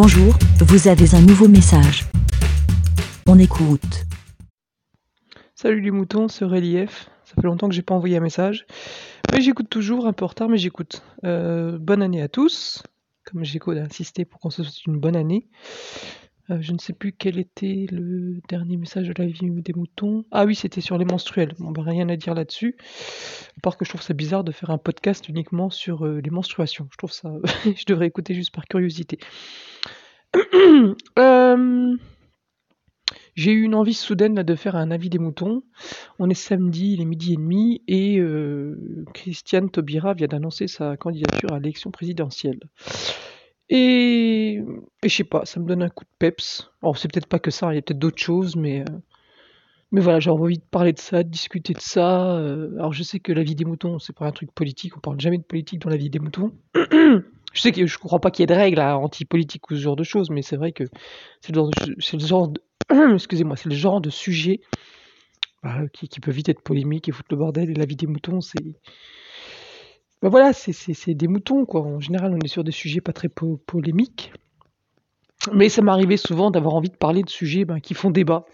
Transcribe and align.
Bonjour, 0.00 0.32
vous 0.60 0.86
avez 0.86 1.16
un 1.16 1.20
nouveau 1.20 1.48
message. 1.48 2.04
On 3.26 3.36
écoute. 3.36 4.06
Salut 5.56 5.80
les 5.80 5.90
moutons, 5.90 6.28
c'est 6.28 6.44
Relief. 6.44 7.10
Ça 7.24 7.34
fait 7.34 7.48
longtemps 7.48 7.68
que 7.68 7.74
j'ai 7.74 7.82
pas 7.82 7.96
envoyé 7.96 8.16
un 8.16 8.20
message. 8.20 8.64
Mais 9.32 9.40
j'écoute 9.40 9.68
toujours, 9.68 10.06
un 10.06 10.12
peu 10.12 10.24
en 10.24 10.28
retard, 10.28 10.48
mais 10.48 10.56
j'écoute. 10.56 11.02
Euh, 11.24 11.78
bonne 11.78 12.00
année 12.00 12.22
à 12.22 12.28
tous. 12.28 12.84
Comme 13.24 13.42
j'ai 13.42 13.58
insisté 13.66 14.24
pour 14.24 14.38
qu'on 14.38 14.50
se 14.50 14.62
souhaite 14.62 14.86
une 14.86 15.00
bonne 15.00 15.16
année. 15.16 15.48
Euh, 16.50 16.58
je 16.60 16.72
ne 16.72 16.78
sais 16.78 16.92
plus 16.92 17.12
quel 17.12 17.38
était 17.38 17.86
le 17.90 18.40
dernier 18.48 18.76
message 18.76 19.08
de 19.08 19.14
la 19.18 19.26
vie 19.26 19.50
des 19.50 19.72
moutons. 19.74 20.24
Ah 20.30 20.44
oui, 20.44 20.54
c'était 20.54 20.80
sur 20.80 20.96
les 20.96 21.04
menstruels. 21.04 21.54
Bon, 21.58 21.72
bah, 21.72 21.82
rien 21.84 22.08
à 22.08 22.16
dire 22.16 22.34
là-dessus. 22.34 22.76
À 23.58 23.60
part 23.62 23.76
que 23.76 23.84
je 23.84 23.90
trouve 23.90 24.02
ça 24.02 24.14
bizarre 24.14 24.44
de 24.44 24.52
faire 24.52 24.70
un 24.70 24.78
podcast 24.78 25.28
uniquement 25.28 25.70
sur 25.70 26.06
euh, 26.06 26.20
les 26.22 26.30
menstruations. 26.30 26.88
Je 26.90 26.96
trouve 26.96 27.12
ça. 27.12 27.32
je 27.64 27.84
devrais 27.86 28.06
écouter 28.06 28.34
juste 28.34 28.54
par 28.54 28.66
curiosité. 28.66 29.18
Euh, 31.18 31.96
j'ai 33.34 33.52
eu 33.52 33.62
une 33.62 33.74
envie 33.74 33.94
soudaine 33.94 34.34
de 34.34 34.54
faire 34.54 34.76
un 34.76 34.90
avis 34.90 35.10
des 35.10 35.18
moutons. 35.18 35.62
On 36.18 36.28
est 36.28 36.34
samedi, 36.34 36.94
il 36.94 37.00
est 37.00 37.04
midi 37.04 37.32
et 37.32 37.36
demi, 37.36 37.82
et 37.88 38.20
Christiane 39.14 39.70
Taubira 39.70 40.14
vient 40.14 40.26
d'annoncer 40.26 40.66
sa 40.66 40.96
candidature 40.96 41.52
à 41.52 41.58
l'élection 41.58 41.90
présidentielle. 41.90 42.60
Et, 43.70 44.62
je 45.02 45.08
sais 45.08 45.24
pas, 45.24 45.44
ça 45.44 45.60
me 45.60 45.66
donne 45.66 45.82
un 45.82 45.90
coup 45.90 46.04
de 46.04 46.10
peps. 46.18 46.70
Alors 46.82 46.96
c'est 46.96 47.12
peut-être 47.12 47.26
pas 47.26 47.38
que 47.38 47.50
ça, 47.50 47.72
il 47.72 47.76
y 47.76 47.78
a 47.78 47.82
peut-être 47.82 47.98
d'autres 47.98 48.22
choses, 48.22 48.56
mais 48.56 48.80
euh, 48.80 48.84
mais 49.92 50.00
voilà, 50.00 50.20
j'ai 50.20 50.30
envie 50.30 50.58
de 50.58 50.64
parler 50.70 50.92
de 50.92 50.98
ça, 50.98 51.22
de 51.22 51.28
discuter 51.28 51.72
de 51.74 51.80
ça. 51.80 52.36
Euh, 52.36 52.74
alors 52.76 52.92
je 52.92 53.02
sais 53.02 53.20
que 53.20 53.32
la 53.32 53.42
vie 53.42 53.54
des 53.54 53.64
moutons, 53.64 53.98
c'est 53.98 54.16
pas 54.16 54.26
un 54.26 54.32
truc 54.32 54.52
politique, 54.52 54.96
on 54.96 55.00
parle 55.00 55.20
jamais 55.20 55.38
de 55.38 55.42
politique 55.42 55.80
dans 55.80 55.90
la 55.90 55.96
vie 55.96 56.10
des 56.10 56.18
moutons. 56.18 56.52
je 57.52 57.60
sais 57.60 57.72
que 57.72 57.86
je 57.86 57.98
crois 57.98 58.20
pas 58.20 58.30
qu'il 58.30 58.42
y 58.42 58.44
ait 58.44 58.46
de 58.46 58.54
règles 58.54 58.80
anti-politique 58.80 59.70
ou 59.70 59.74
ce 59.74 59.80
genre 59.80 59.96
de 59.96 60.04
choses, 60.04 60.30
mais 60.30 60.42
c'est 60.42 60.56
vrai 60.56 60.72
que 60.72 60.84
c'est 61.40 61.54
le 61.54 62.18
genre 62.18 62.48
de, 62.48 62.62
excusez-moi, 63.14 63.56
c'est 63.56 63.68
le 63.68 63.74
genre 63.74 64.00
de 64.00 64.10
sujet 64.10 64.60
bah, 65.62 65.80
qui, 65.92 66.08
qui 66.08 66.20
peut 66.20 66.30
vite 66.30 66.48
être 66.48 66.62
polémique 66.62 67.08
et 67.08 67.12
foutre 67.12 67.28
le 67.30 67.36
bordel. 67.36 67.70
Et 67.70 67.74
la 67.74 67.84
vie 67.84 67.96
des 67.96 68.06
moutons, 68.06 68.40
c'est 68.40 68.64
bah 70.20 70.28
voilà, 70.30 70.52
c'est 70.52 71.14
des 71.14 71.28
moutons, 71.28 71.64
quoi. 71.64 71.82
En 71.82 72.00
général, 72.00 72.34
on 72.34 72.42
est 72.42 72.48
sur 72.48 72.64
des 72.64 72.72
sujets 72.72 73.00
pas 73.00 73.12
très 73.12 73.28
polémiques. 73.28 74.32
Mais 75.52 75.68
ça 75.68 75.80
m'arrivait 75.82 76.16
souvent 76.16 76.50
d'avoir 76.50 76.74
envie 76.74 76.90
de 76.90 76.96
parler 76.96 77.22
de 77.22 77.30
sujets 77.30 77.64
ben, 77.64 77.78
qui 77.78 77.94
font 77.94 78.10
débat. 78.10 78.44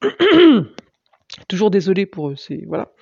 Toujours 1.48 1.70
désolé 1.70 2.06
pour 2.06 2.30
eux, 2.30 2.36
c'est 2.36 2.64
voilà. 2.66 2.92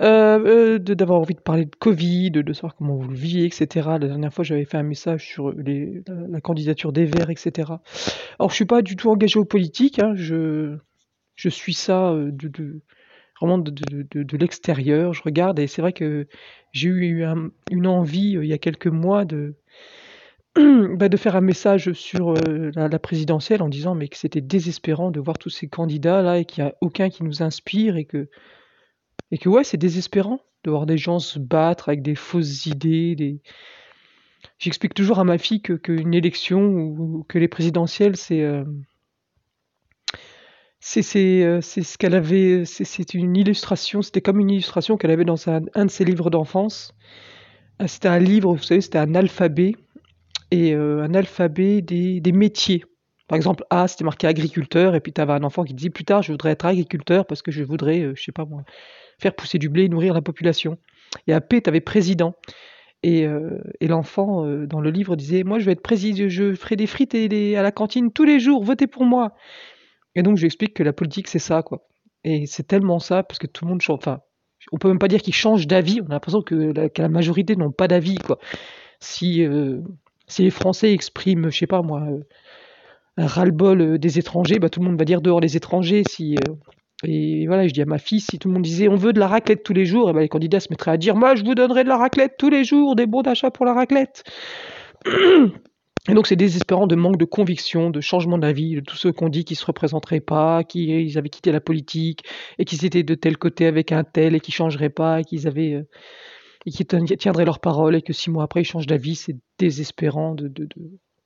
Euh, 0.00 0.38
euh 0.46 0.78
d'avoir 0.78 1.20
envie 1.20 1.34
de 1.34 1.40
parler 1.40 1.66
de 1.66 1.76
Covid, 1.76 2.30
de, 2.30 2.52
savoir 2.54 2.74
comment 2.74 2.96
vous 2.96 3.08
le 3.08 3.16
vivez, 3.16 3.44
etc. 3.44 3.88
La 3.90 3.98
dernière 3.98 4.32
fois, 4.32 4.42
j'avais 4.42 4.64
fait 4.64 4.78
un 4.78 4.82
message 4.82 5.26
sur 5.26 5.52
la, 5.52 6.40
candidature 6.40 6.92
des 6.92 7.04
Verts, 7.04 7.30
etc. 7.30 7.72
Alors, 8.38 8.50
je 8.50 8.54
suis 8.54 8.64
pas 8.64 8.80
du 8.80 8.96
tout 8.96 9.10
engagé 9.10 9.38
aux 9.38 9.44
politiques, 9.44 9.98
hein, 9.98 10.14
je, 10.14 10.78
je 11.34 11.48
suis 11.50 11.74
ça 11.74 12.10
euh, 12.10 12.30
de, 12.32 12.48
de 12.48 12.80
vraiment 13.40 13.58
de, 13.58 13.70
de, 13.70 14.22
de, 14.22 14.36
l'extérieur. 14.38 15.12
Je 15.12 15.22
regarde 15.22 15.58
et 15.58 15.66
c'est 15.66 15.82
vrai 15.82 15.92
que 15.92 16.26
j'ai 16.72 16.88
eu 16.88 17.26
une 17.70 17.86
envie 17.86 18.36
euh, 18.36 18.44
il 18.44 18.48
y 18.48 18.54
a 18.54 18.58
quelques 18.58 18.86
mois 18.86 19.26
de, 19.26 19.56
bah, 20.56 21.10
de 21.10 21.16
faire 21.18 21.36
un 21.36 21.42
message 21.42 21.92
sur 21.92 22.34
la, 22.34 22.98
présidentielle 22.98 23.62
en 23.62 23.68
disant 23.68 23.94
mais 23.94 24.08
que 24.08 24.16
c'était 24.16 24.40
désespérant 24.40 25.10
de 25.10 25.20
voir 25.20 25.38
tous 25.38 25.50
ces 25.50 25.68
candidats 25.68 26.22
là 26.22 26.38
et 26.38 26.44
qu'il 26.46 26.64
n'y 26.64 26.70
a 26.70 26.74
aucun 26.80 27.10
qui 27.10 27.24
nous 27.24 27.42
inspire 27.42 27.96
et 27.96 28.04
que 28.04 28.28
et 29.32 29.38
que 29.38 29.48
ouais 29.48 29.64
c'est 29.64 29.76
désespérant 29.76 30.40
de 30.62 30.70
voir 30.70 30.86
des 30.86 30.98
gens 30.98 31.18
se 31.18 31.40
battre 31.40 31.88
avec 31.88 32.02
des 32.02 32.14
fausses 32.14 32.66
idées 32.66 33.16
des 33.16 33.40
j'explique 34.58 34.94
toujours 34.94 35.18
à 35.18 35.24
ma 35.24 35.38
fille 35.38 35.60
qu'une 35.60 36.14
élection 36.14 36.62
ou 36.62 37.24
que 37.28 37.38
les 37.38 37.48
présidentielles 37.48 38.16
c'est 38.16 38.42
euh, 38.42 38.64
euh, 41.16 41.60
c'est 41.62 41.82
ce 41.82 41.98
qu'elle 41.98 42.14
avait, 42.14 42.64
c'est 42.64 43.14
une 43.14 43.36
illustration, 43.36 44.02
c'était 44.02 44.20
comme 44.20 44.40
une 44.40 44.50
illustration 44.50 44.96
qu'elle 44.96 45.12
avait 45.12 45.24
dans 45.24 45.48
un, 45.48 45.60
de 45.60 45.90
ses 45.90 46.04
livres 46.04 46.28
d'enfance. 46.28 46.94
Euh, 47.80 47.86
c'était 47.86 48.08
un 48.08 48.18
livre, 48.18 48.54
vous 48.54 48.62
savez, 48.62 48.80
c'était 48.80 48.98
un 48.98 49.14
alphabet, 49.14 49.76
et 50.50 50.74
un 50.74 51.14
alphabet 51.14 51.80
des, 51.80 52.20
des, 52.20 52.32
métiers. 52.32 52.84
Par 53.32 53.38
exemple, 53.38 53.64
A, 53.70 53.88
c'était 53.88 54.04
marqué 54.04 54.26
agriculteur, 54.26 54.94
et 54.94 55.00
puis 55.00 55.10
tu 55.10 55.18
avais 55.18 55.32
un 55.32 55.42
enfant 55.42 55.64
qui 55.64 55.72
disait 55.72 55.88
plus 55.88 56.04
tard, 56.04 56.22
je 56.22 56.32
voudrais 56.32 56.50
être 56.50 56.66
agriculteur 56.66 57.24
parce 57.24 57.40
que 57.40 57.50
je 57.50 57.64
voudrais, 57.64 58.14
je 58.14 58.22
sais 58.22 58.30
pas 58.30 58.44
moi, 58.44 58.62
faire 59.18 59.34
pousser 59.34 59.58
du 59.58 59.70
blé 59.70 59.84
et 59.84 59.88
nourrir 59.88 60.12
la 60.12 60.20
population. 60.20 60.76
Et 61.26 61.32
à 61.32 61.40
P, 61.40 61.62
tu 61.62 61.70
avais 61.70 61.80
président. 61.80 62.34
Et, 63.02 63.26
et 63.80 63.88
l'enfant, 63.88 64.44
dans 64.66 64.82
le 64.82 64.90
livre, 64.90 65.16
disait 65.16 65.44
Moi, 65.44 65.60
je 65.60 65.64
vais 65.64 65.72
être 65.72 65.80
président, 65.80 66.28
je 66.28 66.54
ferai 66.54 66.76
des 66.76 66.86
frites 66.86 67.14
à 67.14 67.62
la 67.62 67.72
cantine 67.72 68.12
tous 68.12 68.24
les 68.24 68.38
jours, 68.38 68.64
votez 68.64 68.86
pour 68.86 69.06
moi. 69.06 69.32
Et 70.14 70.22
donc, 70.22 70.36
je 70.36 70.42
lui 70.42 70.46
explique 70.48 70.74
que 70.74 70.82
la 70.82 70.92
politique, 70.92 71.26
c'est 71.26 71.38
ça, 71.38 71.62
quoi. 71.62 71.88
Et 72.24 72.44
c'est 72.44 72.64
tellement 72.64 72.98
ça, 72.98 73.22
parce 73.22 73.38
que 73.38 73.46
tout 73.46 73.64
le 73.64 73.70
monde 73.70 73.80
change. 73.80 73.96
Enfin, 73.96 74.20
on 74.72 74.76
peut 74.76 74.88
même 74.88 74.98
pas 74.98 75.08
dire 75.08 75.22
qu'ils 75.22 75.32
changent 75.32 75.66
d'avis. 75.66 76.02
On 76.02 76.10
a 76.10 76.10
l'impression 76.10 76.42
que 76.42 76.74
la, 76.98 77.08
majorité 77.08 77.56
n'ont 77.56 77.72
pas 77.72 77.88
d'avis, 77.88 78.18
quoi. 78.18 78.38
Si, 79.00 79.42
euh, 79.42 79.80
si 80.26 80.42
les 80.42 80.50
Français 80.50 80.92
expriment, 80.92 81.50
je 81.50 81.56
sais 81.56 81.66
pas 81.66 81.80
moi, 81.80 82.02
euh, 82.02 82.24
ras-le-bol 83.16 83.80
euh, 83.80 83.98
des 83.98 84.18
étrangers, 84.18 84.58
bah, 84.58 84.68
tout 84.68 84.80
le 84.80 84.86
monde 84.86 84.98
va 84.98 85.04
dire 85.04 85.20
dehors 85.20 85.40
les 85.40 85.56
étrangers. 85.56 86.02
Si, 86.08 86.36
et 87.04 87.46
voilà, 87.46 87.66
je 87.66 87.72
dis 87.72 87.82
à 87.82 87.86
ma 87.86 87.98
fille, 87.98 88.20
si 88.20 88.38
tout 88.38 88.48
le 88.48 88.54
monde 88.54 88.62
disait 88.62 88.88
on 88.88 88.96
veut 88.96 89.12
de 89.12 89.20
la 89.20 89.28
raclette 89.28 89.64
tous 89.64 89.72
les 89.72 89.84
jours, 89.84 90.10
et 90.10 90.12
ben 90.12 90.20
les 90.20 90.28
candidats 90.28 90.60
se 90.60 90.68
mettraient 90.70 90.92
à 90.92 90.96
dire 90.96 91.16
moi 91.16 91.34
je 91.34 91.44
vous 91.44 91.54
donnerai 91.54 91.82
de 91.82 91.88
la 91.88 91.96
raclette 91.96 92.34
tous 92.38 92.50
les 92.50 92.64
jours, 92.64 92.94
des 92.94 93.06
bons 93.06 93.22
d'achat 93.22 93.50
pour 93.50 93.66
la 93.66 93.74
raclette. 93.74 94.24
Et 96.08 96.14
donc 96.14 96.26
c'est 96.26 96.34
désespérant 96.34 96.88
de 96.88 96.96
manque 96.96 97.16
de 97.16 97.24
conviction, 97.24 97.90
de 97.90 98.00
changement 98.00 98.36
d'avis, 98.36 98.74
de 98.74 98.80
tous 98.80 98.96
ceux 98.96 99.12
qu'on 99.12 99.28
dit 99.28 99.44
qu'ils 99.44 99.56
se 99.56 99.64
représenteraient 99.64 100.20
pas, 100.20 100.64
qu'ils 100.64 101.16
avaient 101.16 101.28
quitté 101.28 101.52
la 101.52 101.60
politique 101.60 102.24
et 102.58 102.64
qu'ils 102.64 102.84
étaient 102.84 103.04
de 103.04 103.14
tel 103.14 103.38
côté 103.38 103.66
avec 103.66 103.92
un 103.92 104.02
tel 104.02 104.34
et 104.34 104.40
qu'ils 104.40 104.54
changeraient 104.54 104.90
pas, 104.90 105.20
et 105.20 105.24
qu'ils 105.24 105.46
avaient 105.46 105.74
euh, 105.74 105.88
qu'ils 106.68 106.86
tiendraient 107.18 107.44
leur 107.44 107.60
parole 107.60 107.94
et 107.94 108.02
que 108.02 108.12
six 108.12 108.30
mois 108.30 108.42
après 108.42 108.62
ils 108.62 108.64
changent 108.64 108.88
d'avis, 108.88 109.14
c'est 109.14 109.36
désespérant 109.58 110.34
de, 110.34 110.52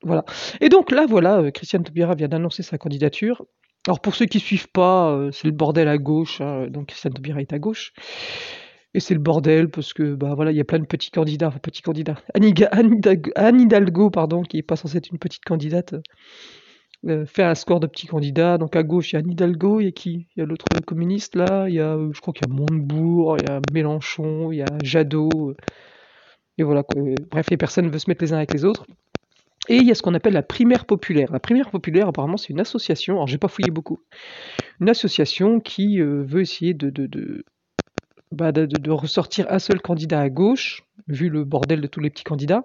voilà. 0.02 0.24
Et 0.60 0.68
donc 0.68 0.90
là 0.90 1.06
voilà, 1.06 1.38
euh, 1.40 1.50
Christiane 1.50 1.84
Taubira 1.84 2.14
vient 2.14 2.28
d'annoncer 2.28 2.62
sa 2.62 2.78
candidature. 2.78 3.44
Alors 3.86 4.00
pour 4.00 4.14
ceux 4.14 4.26
qui 4.26 4.40
suivent 4.40 4.70
pas, 4.70 5.12
euh, 5.12 5.30
c'est 5.30 5.46
le 5.46 5.52
bordel 5.52 5.88
à 5.88 5.98
gauche, 5.98 6.40
hein, 6.40 6.66
donc 6.68 6.86
Christiane 6.88 7.14
Taubira 7.14 7.40
est 7.40 7.52
à 7.52 7.58
gauche. 7.58 7.92
Et 8.94 9.00
c'est 9.00 9.14
le 9.14 9.20
bordel 9.20 9.68
parce 9.68 9.92
que 9.92 10.14
bah 10.14 10.34
voilà, 10.34 10.52
il 10.52 10.56
y 10.56 10.60
a 10.60 10.64
plein 10.64 10.78
de 10.78 10.86
petits 10.86 11.10
candidats, 11.10 11.50
petits 11.62 11.82
candidats. 11.82 12.16
Anne 12.34 13.60
Hidalgo, 13.60 14.10
pardon, 14.10 14.42
qui 14.42 14.58
est 14.58 14.62
pas 14.62 14.76
censée 14.76 14.96
être 14.96 15.10
une 15.10 15.18
petite 15.18 15.44
candidate, 15.44 15.94
euh, 17.06 17.26
fait 17.26 17.42
un 17.42 17.54
score 17.54 17.78
de 17.78 17.86
petits 17.86 18.06
candidats. 18.06 18.58
Donc 18.58 18.74
à 18.74 18.82
gauche, 18.82 19.12
il 19.12 19.16
y 19.16 19.16
a 19.16 19.18
Anne 19.20 19.30
Hidalgo, 19.30 19.80
il 19.80 19.84
y 19.84 19.88
a 19.88 19.92
qui? 19.92 20.28
Il 20.34 20.40
y 20.40 20.42
a 20.42 20.46
l'autre 20.46 20.66
communiste 20.86 21.36
là, 21.36 21.68
il 21.68 21.74
y 21.74 21.80
a, 21.80 21.94
euh, 21.94 22.10
je 22.12 22.20
crois 22.20 22.32
qu'il 22.32 22.48
y 22.48 22.50
a 22.50 22.54
Montebourg, 22.54 23.36
il 23.38 23.48
y 23.48 23.52
a 23.52 23.60
Mélenchon, 23.72 24.50
il 24.50 24.58
y 24.58 24.62
a 24.62 24.78
Jadot. 24.82 25.54
et 26.58 26.62
voilà, 26.62 26.82
bref, 27.30 27.50
les 27.50 27.56
personnes 27.58 27.90
veulent 27.90 28.00
se 28.00 28.10
mettre 28.10 28.24
les 28.24 28.32
uns 28.32 28.38
avec 28.38 28.54
les 28.54 28.64
autres. 28.64 28.86
Et 29.68 29.76
il 29.76 29.86
y 29.86 29.90
a 29.90 29.94
ce 29.94 30.02
qu'on 30.02 30.14
appelle 30.14 30.34
la 30.34 30.42
primaire 30.42 30.84
populaire. 30.84 31.32
La 31.32 31.40
primaire 31.40 31.70
populaire, 31.70 32.08
apparemment, 32.08 32.36
c'est 32.36 32.50
une 32.50 32.60
association, 32.60 33.14
alors 33.14 33.26
j'ai 33.26 33.38
pas 33.38 33.48
fouillé 33.48 33.70
beaucoup, 33.70 34.00
une 34.80 34.88
association 34.88 35.60
qui 35.60 36.00
euh, 36.00 36.22
veut 36.22 36.40
essayer 36.40 36.76
bah, 38.32 38.52
de, 38.52 38.90
ressortir 38.90 39.46
un 39.50 39.58
seul 39.58 39.80
candidat 39.80 40.20
à 40.20 40.28
gauche, 40.28 40.84
vu 41.08 41.28
le 41.28 41.44
bordel 41.44 41.80
de 41.80 41.86
tous 41.86 42.00
les 42.00 42.10
petits 42.10 42.24
candidats, 42.24 42.64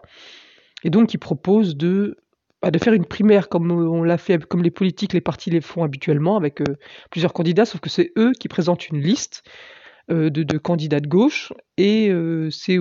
et 0.84 0.90
donc 0.90 1.14
il 1.14 1.18
propose 1.18 1.76
de, 1.76 2.18
bah, 2.62 2.70
faire 2.82 2.94
une 2.94 3.06
primaire 3.06 3.50
comme 3.50 3.72
on 3.72 4.04
l'a 4.04 4.18
fait, 4.18 4.44
comme 4.46 4.62
les 4.62 4.72
politiques, 4.72 5.14
les 5.14 5.22
partis 5.22 5.50
les 5.50 5.62
font 5.62 5.84
habituellement, 5.84 6.38
avec 6.38 6.62
euh, 6.62 6.78
plusieurs 7.10 7.34
candidats, 7.34 7.66
sauf 7.66 7.82
que 7.82 7.90
c'est 7.90 8.12
eux 8.18 8.32
qui 8.40 8.48
présentent 8.48 8.90
une 8.90 9.02
liste 9.02 9.44
euh, 10.12 10.30
de, 10.30 10.58
candidats 10.58 11.00
de 11.00 11.08
gauche, 11.08 11.54
et 11.78 12.10
euh, 12.10 12.50
c'est 12.52 12.78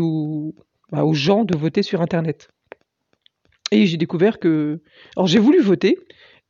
bah, 0.90 1.04
aux 1.04 1.14
gens 1.14 1.44
de 1.44 1.56
voter 1.56 1.82
sur 1.82 2.02
Internet. 2.02 2.50
Et 3.70 3.86
j'ai 3.86 3.96
découvert 3.96 4.38
que... 4.38 4.80
Alors 5.16 5.26
j'ai 5.26 5.38
voulu 5.38 5.60
voter, 5.60 5.98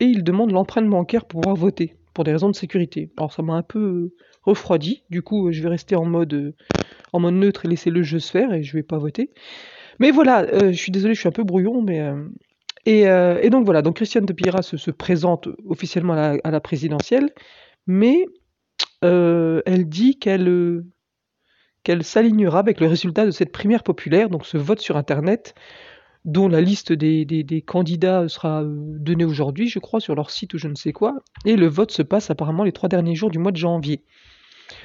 et 0.01 0.07
ils 0.07 0.25
demandent 0.25 0.53
l'empreinte 0.53 0.89
bancaire 0.89 1.25
pour 1.27 1.43
pouvoir 1.43 1.57
voter, 1.57 1.95
pour 2.15 2.25
des 2.25 2.33
raisons 2.33 2.49
de 2.49 2.57
sécurité. 2.57 3.11
Alors 3.17 3.33
ça 3.33 3.43
m'a 3.43 3.55
un 3.55 3.63
peu 3.63 4.13
refroidi. 4.43 5.05
Du 5.11 5.23
coup, 5.23 5.53
je 5.53 5.63
vais 5.63 5.69
rester 5.69 5.97
en 5.97 6.05
mode, 6.05 6.33
euh, 6.35 6.55
en 7.13 7.21
mode 7.21 7.35
neutre 7.35 7.67
et 7.67 7.69
laisser 7.69 7.91
le 7.91 8.03
jeu 8.03 8.19
se 8.19 8.31
faire 8.31 8.53
et 8.53 8.63
je 8.63 8.73
vais 8.73 8.83
pas 8.83 8.99
voter. 8.99 9.31
Mais 9.99 10.11
voilà, 10.11 10.43
euh, 10.43 10.73
je 10.73 10.79
suis 10.79 10.93
désolé, 10.93 11.15
je 11.15 11.21
suis 11.21 11.29
un 11.29 11.33
peu 11.33 11.45
brouillon, 11.45 11.83
mais 11.83 12.01
euh, 12.01 13.39
et, 13.43 13.51
donc 13.51 13.67
voilà, 13.67 13.83
donc 13.83 13.97
Christiane 13.97 14.25
de 14.25 14.33
Pira 14.33 14.63
se, 14.63 14.91
présente 14.91 15.49
officiellement 15.67 16.15
à 16.15 16.51
la, 16.51 16.61
présidentielle, 16.61 17.31
mais 17.87 18.25
elle 19.03 19.85
dit 19.87 20.19
qu'elle 20.19 20.83
qu'elle 21.83 22.05
s'alignera 22.05 22.59
avec 22.59 22.81
le 22.81 22.87
résultat 22.87 23.27
de 23.27 23.31
cette 23.31 23.53
primaire 23.53 23.83
populaire, 23.83 24.29
donc 24.29 24.45
ce 24.47 24.57
vote 24.57 24.81
sur 24.81 24.97
Internet, 24.97 25.55
dont 26.25 26.49
la 26.49 26.61
liste 26.61 26.93
des, 26.93 27.65
candidats 27.67 28.29
sera 28.29 28.63
donnée 28.65 29.25
aujourd'hui, 29.25 29.69
je 29.69 29.79
crois, 29.79 30.01
sur 30.01 30.15
leur 30.15 30.31
site 30.31 30.55
ou 30.55 30.59
je 30.59 30.69
ne 30.69 30.75
sais 30.75 30.93
quoi, 30.93 31.23
et 31.45 31.57
le 31.57 31.67
vote 31.67 31.91
se 31.91 32.03
passe 32.03 32.31
apparemment 32.31 32.65
les 32.65 32.73
trois 32.73 32.89
derniers 32.89 33.15
jours 33.15 33.31
du 33.31 33.39
mois 33.39 33.53
de 33.53 33.57
janvier. 33.57 34.05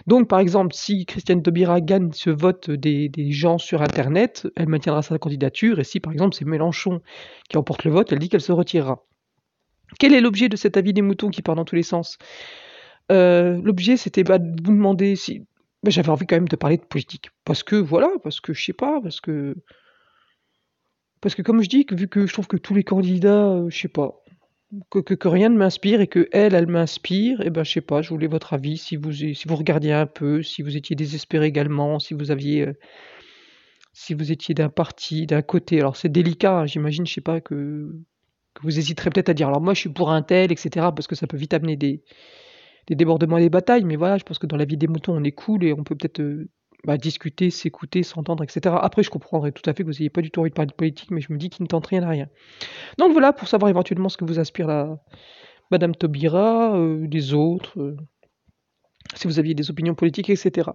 Donc, 0.08 0.28
par 0.28 0.40
exemple, 0.40 0.74
si 0.74 1.06
Christiane 1.06 1.44
Taubira 1.44 1.82
gagne 1.82 2.12
ce 2.12 2.30
vote 2.30 2.72
des, 2.72 3.12
gens 3.32 3.58
sur 3.58 3.82
Internet, 3.82 4.48
elle 4.56 4.68
maintiendra 4.68 5.02
sa 5.02 5.18
candidature, 5.20 5.80
et 5.80 5.84
si, 5.84 6.00
par 6.00 6.14
exemple, 6.14 6.36
c'est 6.36 6.46
Mélenchon 6.46 7.02
qui 7.50 7.58
emporte 7.58 7.84
le 7.84 7.92
vote, 7.92 8.12
elle 8.12 8.20
dit 8.20 8.30
qu'elle 8.30 8.42
se 8.42 8.52
retirera. 8.52 9.06
Quel 10.00 10.14
est 10.14 10.22
l'objet 10.22 10.50
de 10.50 10.56
cet 10.56 10.78
avis 10.78 10.94
des 10.94 11.02
moutons 11.02 11.30
qui 11.30 11.42
part 11.42 11.56
dans 11.56 11.66
tous 11.66 11.76
les 11.76 11.84
sens? 11.84 12.18
Euh, 13.12 13.62
L'objet, 13.64 13.98
c'était 13.98 14.24
de 14.24 14.64
vous 14.64 14.74
demander 14.74 15.16
si... 15.16 15.46
bah, 15.84 15.92
J'avais 15.92 16.10
envie 16.10 16.26
quand 16.26 16.36
même 16.36 16.48
de 16.48 16.56
parler 16.56 16.78
de 16.78 16.86
politique. 16.86 17.30
Parce 17.44 17.62
que, 17.62 17.76
voilà, 17.76 18.10
parce 18.24 18.42
que, 18.42 18.54
je 18.54 18.64
sais 18.64 18.74
pas, 18.74 19.00
parce 19.02 19.22
que... 19.22 19.56
Parce 21.26 21.34
que, 21.34 21.42
comme 21.42 21.64
je 21.64 21.70
dis, 21.70 21.88
vu 21.92 22.08
que 22.08 22.28
je 22.28 22.34
trouve 22.34 22.46
que 22.46 22.56
tous 22.56 22.76
les 22.76 22.84
candidats, 22.84 23.48
euh, 23.48 23.68
je 23.72 23.80
sais 23.80 23.88
pas, 23.88 24.22
que, 24.92 25.28
rien 25.28 25.50
ne 25.50 25.58
m'inspire 25.58 26.00
et 26.00 26.06
que 26.06 26.30
elle, 26.32 26.54
elle 26.54 26.68
m'inspire, 26.68 27.42
et 27.42 27.50
ben 27.50 27.64
je 27.64 27.72
sais 27.72 27.82
pas, 27.82 28.04
je 28.04 28.10
voulais 28.10 28.28
votre 28.28 28.54
avis, 28.54 28.78
si 28.78 28.96
vous, 28.96 29.12
si 29.12 29.48
vous 29.48 29.56
regardiez 29.56 29.92
un 29.92 30.06
peu, 30.06 30.44
si 30.44 30.62
vous 30.62 30.78
étiez 30.78 30.96
désespéré 30.96 31.48
également, 31.48 31.98
si 31.98 32.14
vous 32.14 32.30
aviez, 32.30 32.68
euh, 32.68 32.74
si 33.92 34.14
vous 34.14 34.32
étiez 34.32 34.54
d'un 34.54 34.70
parti, 34.70 35.26
d'un 35.26 35.42
côté. 35.42 35.80
Alors 35.80 35.96
c'est 35.96 36.10
délicat, 36.10 36.60
hein, 36.60 36.66
j'imagine, 36.68 37.08
je 37.08 37.14
sais 37.16 37.22
pas, 37.22 37.42
que, 37.42 37.92
que 38.54 38.62
vous 38.62 38.78
hésiterez 38.78 39.10
peut-être 39.10 39.30
à 39.30 39.34
dire, 39.34 39.48
alors 39.48 39.62
moi 39.62 39.74
je 39.74 39.80
suis 39.80 39.90
pour 39.90 40.12
un 40.12 40.22
tel, 40.22 40.52
etc., 40.52 40.70
parce 40.96 41.08
que 41.08 41.16
ça 41.16 41.26
peut 41.26 41.38
vite 41.38 41.56
amener 41.56 41.76
des, 41.76 42.04
des 42.86 42.94
débordements 42.94 43.40
et 43.40 43.42
des 43.42 43.50
batailles, 43.50 43.84
mais 43.84 43.96
voilà, 43.96 44.20
je 44.20 44.26
pense 44.26 44.38
que 44.38 44.46
dans 44.46 44.58
la 44.58 44.66
vie 44.66 44.78
des 44.78 44.88
moutons, 44.88 45.16
on 45.16 45.24
est 45.24 45.32
cool 45.32 45.64
et 45.64 45.74
on 45.74 45.84
peut 45.84 45.96
peut-être 45.96 46.20
euh, 46.22 46.50
bah, 46.86 46.98
discuter, 46.98 47.50
s'écouter, 47.50 48.04
s'entendre, 48.04 48.44
etc. 48.44 48.76
Après, 48.80 49.02
je 49.02 49.10
comprendrais 49.10 49.52
tout 49.52 49.68
à 49.68 49.74
fait 49.74 49.84
que 49.84 49.88
vous 49.88 49.94
n'ayez 49.94 50.10
pas 50.10 50.22
du 50.22 50.30
tout 50.30 50.42
envie 50.42 50.52
de 50.52 50.56
parler 50.56 50.70
de 50.70 50.76
politique, 50.76 51.10
mais 51.12 51.20
je 51.20 51.34
me 51.34 51.38
dis 51.38 51.50
qu'il 51.50 51.64
ne 51.64 51.68
tente 51.68 51.88
rien 51.88 52.04
à 52.04 52.10
rien. 52.10 52.28
Donc 53.00 53.12
voilà, 53.12 53.34
pour 53.34 53.48
savoir 53.48 53.70
éventuellement 53.70 54.10
ce 54.10 54.18
que 54.18 54.26
vous 54.26 54.40
inspire 54.40 54.68
la 54.68 54.98
Madame 55.72 55.96
Taubira, 55.96 56.78
euh, 56.78 57.08
les 57.10 57.34
autres, 57.34 57.80
euh, 57.80 57.98
si 59.16 59.28
vous 59.28 59.40
aviez 59.40 59.56
des 59.56 59.72
opinions 59.72 59.96
politiques, 59.96 60.30
etc. 60.30 60.70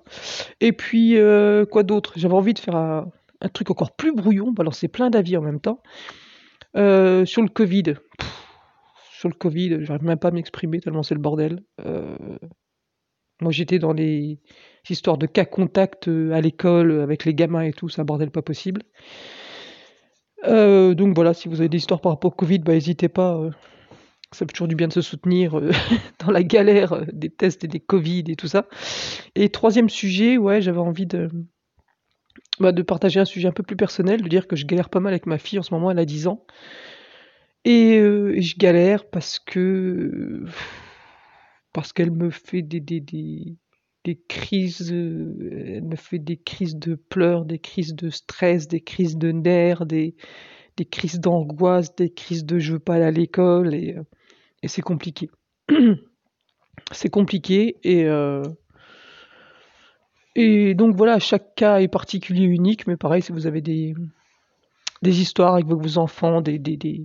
Et 0.61 0.73
puis, 0.73 1.17
euh, 1.17 1.65
quoi 1.65 1.85
d'autre? 1.85 2.15
J'avais 2.17 2.35
envie 2.35 2.55
de 2.55 2.59
faire 2.59 2.77
un, 2.77 3.11
truc 3.55 3.71
encore 3.71 3.95
plus 3.95 4.13
brouillon, 4.13 4.53
balancer 4.53 4.89
plein 4.89 5.11
d'avis 5.11 5.37
en 5.37 5.43
même 5.43 5.61
temps, 5.61 5.81
euh, 6.77 7.25
sur 7.25 7.43
le 7.43 7.49
Covid. 7.49 7.95
Sur 9.13 9.29
le 9.29 9.35
Covid, 9.35 9.85
j'arrive 9.85 10.05
même 10.05 10.19
pas 10.19 10.29
à 10.29 10.33
m'exprimer 10.33 10.81
tellement 10.81 11.03
c'est 11.03 11.15
le 11.15 11.21
bordel. 11.21 11.63
Moi, 13.41 13.53
j'étais 13.53 13.79
dans 13.79 13.93
les 13.93 14.41
histoires 14.89 15.19
de 15.19 15.27
cas 15.27 15.45
contact 15.45 16.09
euh, 16.09 16.33
à 16.33 16.41
l'école 16.41 16.91
euh, 16.91 17.03
avec 17.03 17.25
les 17.25 17.35
gamins 17.35 17.63
et 17.63 17.73
tout, 17.73 17.89
c'est 17.89 18.01
un 18.01 18.05
bordel 18.05 18.31
pas 18.31 18.43
possible. 18.43 18.83
Euh, 20.47 20.95
donc 20.95 21.15
voilà, 21.15 21.35
si 21.35 21.49
vous 21.49 21.61
avez 21.61 21.69
des 21.69 21.77
histoires 21.77 22.01
par 22.01 22.13
rapport 22.13 22.33
au 22.33 22.35
Covid, 22.35 22.61
bah 22.61 22.73
n'hésitez 22.73 23.09
pas. 23.09 23.39
ça 24.33 24.47
fait 24.47 24.53
toujours 24.53 24.69
du 24.69 24.77
bien 24.77 24.89
de 24.89 24.93
se 24.93 25.03
soutenir 25.03 25.61
dans 26.25 26.31
la 26.31 26.43
galère 26.43 27.05
des 27.13 27.29
tests 27.29 27.65
et 27.65 27.69
des 27.69 27.81
Covid 27.81 28.25
et 28.29 28.37
tout 28.37 28.49
ça. 28.49 28.67
Et 29.35 29.51
troisième 29.51 29.91
sujet, 29.91 30.39
ouais, 30.39 30.63
j'avais 30.63 30.79
envie 30.79 31.07
de, 31.07 31.29
bah, 32.59 32.73
de 32.73 32.83
partager 32.83 33.21
un 33.21 33.27
sujet 33.27 33.49
un 33.49 33.53
peu 33.53 33.63
plus 33.63 33.77
personnel, 33.77 34.23
de 34.23 34.29
dire 34.29 34.47
que 34.47 34.57
je 34.57 34.65
galère 34.65 34.89
pas 34.89 35.01
mal 35.01 35.13
avec 35.13 35.27
ma 35.27 35.39
fille 35.39 35.59
en 35.59 35.63
ce 35.63 35.75
moment, 35.75 35.91
elle 35.91 35.99
a 35.99 36.07
10 36.07 36.27
ans. 36.27 36.47
Et, 37.67 37.99
je 38.41 38.57
galère 38.57 39.11
parce 39.11 39.39
que 39.39 40.45
parce 41.75 41.93
qu'elle 41.93 42.11
me 42.11 42.31
fait 42.31 42.63
des, 42.63 42.81
des, 42.81 43.01
des 44.05 44.17
crises, 44.17 44.93
euh, 44.93 45.77
elle 45.77 45.85
me 45.85 45.97
fait 45.97 46.19
des 46.19 46.37
crises 46.37 46.77
de 46.77 46.95
pleurs, 46.95 47.45
des 47.45 47.59
crises 47.59 47.95
de 47.95 48.11
stress, 48.11 48.67
des 48.69 48.81
crises 48.81 49.17
de 49.17 49.31
nerfs, 49.31 49.85
des, 49.87 50.15
crises 50.91 51.21
d'angoisse, 51.21 51.95
des 51.95 52.11
crises 52.11 52.47
de 52.47 52.59
je 52.59 52.73
veux 52.73 52.79
pas 52.79 52.95
aller 52.95 53.05
à 53.05 53.11
l'école 53.11 53.75
et, 53.75 53.97
euh, 53.97 54.03
et 54.63 54.69
c'est 54.69 54.83
compliqué. 54.83 55.29
c'est 56.93 57.11
compliqué 57.11 57.77
et, 57.85 58.05
euh, 58.07 58.43
et 60.35 60.75
donc 60.75 60.97
voilà, 60.97 61.19
chaque 61.19 61.55
cas 61.55 61.81
est 61.81 61.89
particulier, 61.89 62.45
unique, 62.45 62.87
mais 62.87 62.97
pareil, 62.97 63.21
si 63.21 63.33
vous 63.33 63.47
avez 63.47 63.61
des, 63.61 63.95
des 65.03 65.21
histoires 65.21 65.55
avec 65.55 65.67
vos 65.67 65.99
enfants, 65.99 66.41
des, 66.41 66.59
des, 66.59 67.05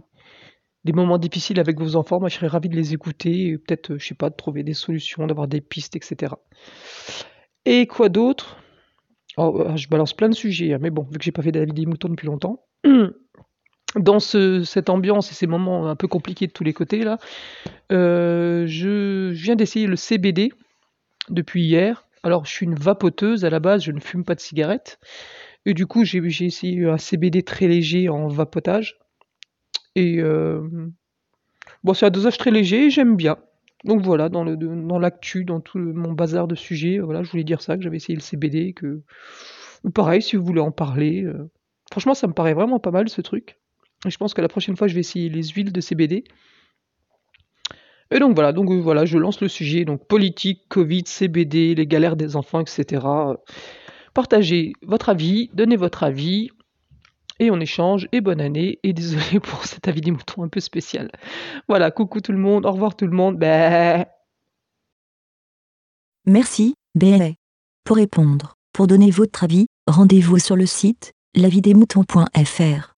des 0.86 0.94
moments 0.94 1.18
difficiles 1.18 1.60
avec 1.60 1.80
vos 1.80 1.96
enfants, 1.96 2.20
moi 2.20 2.30
je 2.30 2.36
serais 2.36 2.48
ravi 2.48 2.70
de 2.70 2.76
les 2.76 2.94
écouter 2.94 3.48
et 3.48 3.58
peut-être, 3.58 3.94
euh, 3.94 4.00
je 4.00 4.08
sais 4.08 4.16
pas, 4.16 4.30
de 4.30 4.36
trouver 4.36 4.64
des 4.64 4.76
solutions, 4.76 5.26
d'avoir 5.26 5.48
des 5.48 5.60
pistes, 5.60 5.96
etc. 5.96 6.34
Et 7.66 7.88
quoi 7.88 8.08
d'autre? 8.08 8.58
Oh, 9.38 9.62
euh, 9.62 9.76
Je 9.76 9.90
balance 9.90 10.14
plein 10.14 10.30
de 10.30 10.36
sujets, 10.36 10.74
hein, 10.74 10.78
mais 10.80 10.92
bon, 10.92 11.04
vu 11.12 11.18
que 11.18 11.24
j'ai 11.24 11.32
pas 11.32 11.42
fait 11.42 11.52
d'avis 11.52 11.74
des 11.74 11.88
moutons 11.88 12.08
depuis 12.08 12.28
longtemps, 12.28 12.68
dans 13.96 14.20
ce, 14.20 14.64
cette 14.64 14.92
ambiance 14.92 15.32
et 15.32 15.34
ces 15.34 15.48
moments 15.48 15.88
un 15.88 15.96
peu 15.96 16.08
compliqués 16.08 16.46
de 16.46 16.52
tous 16.52 16.64
les 16.64 16.74
côtés 16.74 17.04
là, 17.04 17.18
euh, 17.92 18.66
je, 18.68 19.31
viens 19.31 19.56
d'essayer 19.56 19.88
le 19.88 19.96
CBD 19.96 20.52
depuis 21.30 21.64
hier. 21.64 22.08
Alors 22.22 22.46
je 22.46 22.52
suis 22.52 22.66
une 22.66 22.76
vapoteuse 22.76 23.44
à 23.44 23.50
la 23.50 23.60
base, 23.60 23.84
je 23.84 23.92
ne 23.92 24.00
fume 24.00 24.24
pas 24.24 24.36
de 24.36 24.40
cigarettes. 24.40 25.00
Et 25.66 25.74
du 25.74 25.88
coup 25.88 26.06
j'ai 26.06 26.20
essayé 26.46 26.86
un 26.86 26.98
CBD 27.00 27.42
très 27.42 27.68
léger 27.68 28.08
en 28.08 28.28
vapotage. 28.28 29.00
Et 29.95 30.19
euh, 30.19 30.62
bon, 31.83 31.94
c'est 31.94 32.06
un 32.06 32.09
dosage 32.09 32.38
très 32.38 32.51
léger, 32.51 32.89
j'aime 32.89 33.15
bien. 33.15 33.38
Donc 33.83 34.01
voilà, 34.01 34.30
dans 34.30 34.44
le 34.44 34.57
dans 34.57 35.00
l'actu, 35.00 35.45
dans 35.45 35.59
tout 35.62 35.77
mon 35.77 36.13
bazar 36.13 36.47
de 36.47 36.56
sujets, 36.56 37.00
voilà, 37.00 37.24
je 37.24 37.30
voulais 37.31 37.44
dire 37.44 37.62
ça, 37.62 37.77
que 37.77 37.83
j'avais 37.83 37.97
essayé 37.97 38.15
le 38.15 38.21
CBD, 38.21 38.74
que 38.74 39.01
pareil, 39.94 40.21
si 40.21 40.36
vous 40.36 40.44
voulez 40.44 40.62
en 40.62 40.71
parler. 40.71 41.24
euh, 41.24 41.50
Franchement, 41.92 42.15
ça 42.15 42.27
me 42.27 42.33
paraît 42.33 42.56
vraiment 42.56 42.80
pas 42.80 42.89
mal 42.92 43.09
ce 43.09 43.21
truc. 43.21 43.59
Et 44.07 44.09
je 44.09 44.18
pense 44.18 44.33
que 44.33 44.42
la 44.42 44.47
prochaine 44.47 44.75
fois, 44.75 44.88
je 44.88 44.95
vais 44.95 45.01
essayer 45.01 45.30
les 45.30 45.44
huiles 45.50 45.71
de 45.71 45.81
CBD. 45.81 46.24
Et 48.12 48.19
donc 48.19 48.36
voilà, 48.36 48.53
donc 48.53 48.69
euh, 48.71 48.80
voilà, 48.80 49.06
je 49.06 49.18
lance 49.18 49.42
le 49.42 49.47
sujet, 49.47 49.86
donc 49.86 50.07
politique, 50.07 50.63
Covid, 50.69 51.03
CBD, 51.06 51.75
les 51.75 51.88
galères 51.88 52.15
des 52.15 52.36
enfants, 52.36 52.59
etc. 52.62 53.06
Partagez 54.13 54.74
votre 54.81 55.09
avis, 55.09 55.50
donnez 55.53 55.75
votre 55.75 56.03
avis, 56.03 56.50
et 57.40 57.52
on 57.52 57.60
échange, 57.60 58.08
et 58.12 58.22
bonne 58.22 58.42
année, 58.42 58.80
et 58.84 58.94
désolé 58.94 59.40
pour 59.40 59.66
cet 59.66 59.88
avis 59.88 60.02
des 60.02 60.12
moutons 60.12 60.44
un 60.44 60.48
peu 60.48 60.60
spécial. 60.60 61.12
Voilà, 61.68 61.92
coucou 61.92 62.22
tout 62.22 62.32
le 62.32 62.38
monde, 62.38 62.66
au 62.66 62.72
revoir 62.72 62.96
tout 62.96 63.06
le 63.06 63.16
monde, 63.16 63.38
bah... 63.38 64.06
Merci, 66.26 66.76
BLA. 66.96 67.32
Pour 67.84 67.98
répondre, 67.98 68.56
pour 68.74 68.88
donner 68.88 69.12
votre 69.12 69.44
avis, 69.44 69.68
rendez-vous 69.86 70.40
sur 70.40 70.56
le 70.56 70.66
site 70.66 71.12
lavidemouton.fr. 71.36 72.94